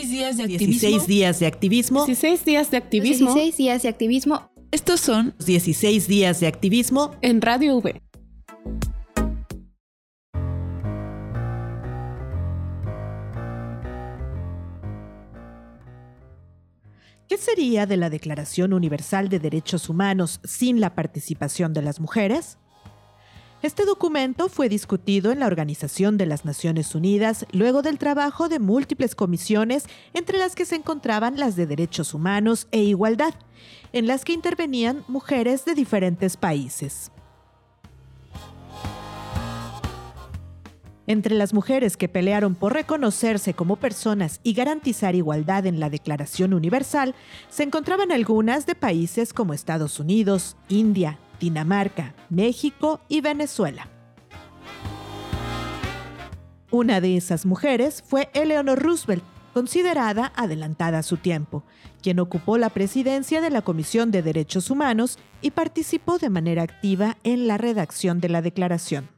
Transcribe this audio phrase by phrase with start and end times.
[0.00, 0.76] 16 días de activismo.
[0.76, 2.06] 16 días de activismo.
[2.06, 7.14] 16 días de activismo 16 días de activismo Estos son 16 días de activismo.
[7.22, 8.00] en Radio V.
[17.28, 22.58] ¿Qué sería de la Declaración Universal de Derechos Humanos sin la participación de las mujeres?
[23.62, 28.58] Este documento fue discutido en la Organización de las Naciones Unidas luego del trabajo de
[28.58, 33.34] múltiples comisiones, entre las que se encontraban las de Derechos Humanos e Igualdad,
[33.92, 37.12] en las que intervenían mujeres de diferentes países.
[41.06, 46.54] Entre las mujeres que pelearon por reconocerse como personas y garantizar igualdad en la Declaración
[46.54, 47.14] Universal,
[47.50, 53.88] se encontraban algunas de países como Estados Unidos, India, Dinamarca, México y Venezuela.
[56.70, 61.64] Una de esas mujeres fue Eleanor Roosevelt, considerada adelantada a su tiempo,
[62.02, 67.16] quien ocupó la presidencia de la Comisión de Derechos Humanos y participó de manera activa
[67.24, 69.08] en la redacción de la declaración.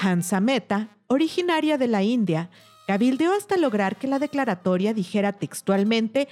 [0.00, 2.50] Hansa Mehta, originaria de la India,
[2.86, 6.28] cabildeó hasta lograr que la declaratoria dijera textualmente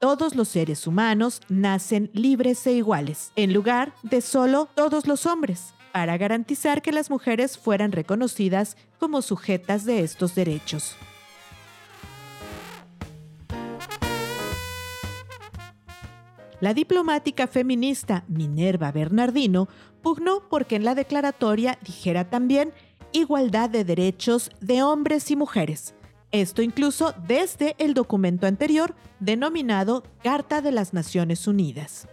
[0.00, 5.74] todos los seres humanos nacen libres e iguales, en lugar de solo todos los hombres,
[5.92, 10.96] para garantizar que las mujeres fueran reconocidas como sujetas de estos derechos.
[16.60, 19.68] La diplomática feminista Minerva Bernardino
[20.02, 22.72] pugnó porque en la declaratoria dijera también
[23.12, 25.94] igualdad de derechos de hombres y mujeres.
[26.32, 32.06] Esto incluso desde el documento anterior denominado Carta de las Naciones Unidas.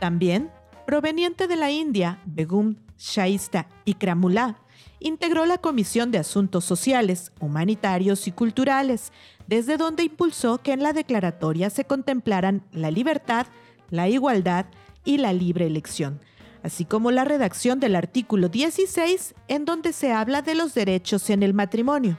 [0.00, 0.50] También,
[0.84, 4.56] proveniente de la India, Begum Shaista Ikramullah
[4.98, 9.12] integró la Comisión de Asuntos Sociales, Humanitarios y Culturales,
[9.46, 13.46] desde donde impulsó que en la declaratoria se contemplaran la libertad,
[13.90, 14.66] la igualdad
[15.04, 16.20] y la libre elección,
[16.66, 21.44] así como la redacción del artículo 16 en donde se habla de los derechos en
[21.44, 22.18] el matrimonio,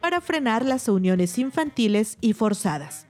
[0.00, 3.06] para frenar las uniones infantiles y forzadas.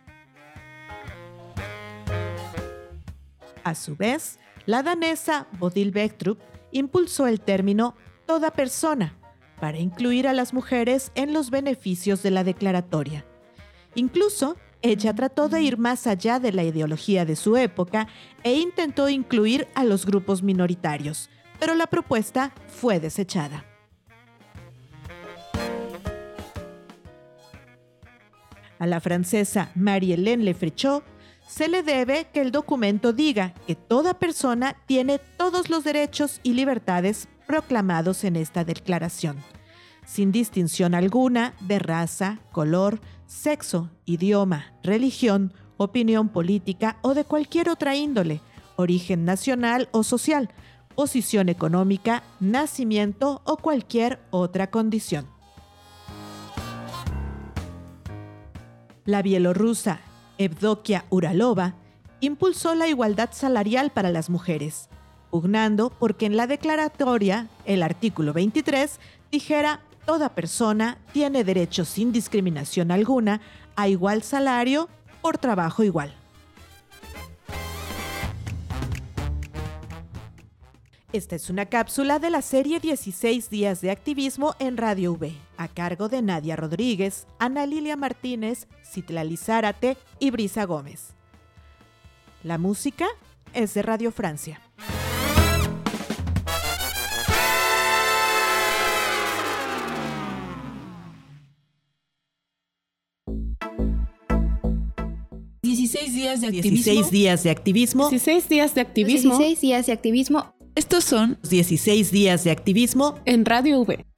[3.64, 6.38] A su vez, la danesa Bodil Bechstrup
[6.70, 7.94] impulsó el término
[8.26, 9.16] toda persona
[9.58, 13.24] para incluir a las mujeres en los beneficios de la declaratoria.
[13.94, 18.06] Incluso, ella trató de ir más allá de la ideología de su época
[18.42, 23.64] e intentó incluir a los grupos minoritarios, pero la propuesta fue desechada.
[28.78, 31.02] A la francesa Marie-Hélène Lefréchot
[31.48, 36.52] se le debe que el documento diga que toda persona tiene todos los derechos y
[36.52, 39.38] libertades proclamados en esta declaración,
[40.04, 47.96] sin distinción alguna de raza, color, sexo, idioma, religión, opinión política o de cualquier otra
[47.96, 48.40] índole,
[48.76, 50.50] origen nacional o social,
[50.94, 55.26] posición económica, nacimiento o cualquier otra condición.
[59.04, 60.00] La bielorrusa
[60.38, 61.74] Evdokia Uralova
[62.20, 64.88] impulsó la igualdad salarial para las mujeres,
[65.30, 68.98] pugnando porque en la declaratoria el artículo 23
[69.30, 73.40] dijera toda persona tiene derecho sin discriminación alguna
[73.76, 74.88] a igual salario
[75.20, 76.14] por trabajo igual.
[81.14, 85.68] Esta es una cápsula de la serie 16 días de activismo en Radio V, a
[85.68, 91.14] cargo de Nadia Rodríguez, Ana Lilia Martínez, Citlali Zárate y Brisa Gómez.
[92.42, 93.06] La música
[93.52, 94.63] es de Radio Francia.
[105.74, 106.92] ¿16 días de activismo?
[106.92, 108.10] 16 días de activismo.
[108.10, 113.44] 16 días de activismo 16 días de activismo Estos son 16 días de activismo en
[113.44, 114.13] Radio V.